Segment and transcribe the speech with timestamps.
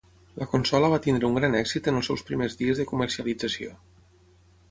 [0.43, 3.77] La consola va tenir un gran èxit en els seus primers dies de comercialització.